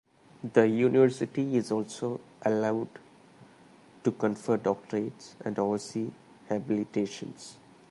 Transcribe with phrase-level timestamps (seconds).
[0.53, 2.87] The university is also allowed
[4.03, 6.09] to confer Doctorates and oversee
[6.49, 7.57] Habilitations.